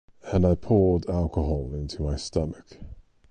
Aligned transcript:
And 0.33 0.47
I 0.47 0.55
poured 0.55 1.07
alcohol 1.07 1.75
into 1.75 2.01
my 2.01 2.15
stomach. 2.15 2.79